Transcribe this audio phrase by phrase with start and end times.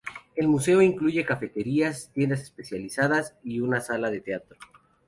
[0.35, 4.57] El museo incluye cafeterías, tiendas especializadas y una sala de teatro.